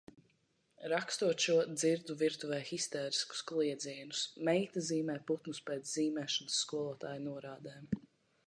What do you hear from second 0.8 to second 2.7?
Rakstot šo, dzirdu virtuvē